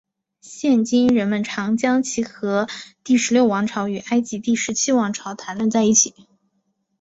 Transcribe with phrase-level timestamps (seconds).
[0.41, 2.67] 现今人们常将其和
[3.03, 6.15] 第十六王朝与埃及第十七王朝谈论在一起。